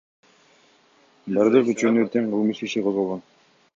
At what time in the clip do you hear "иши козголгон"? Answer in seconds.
2.69-3.23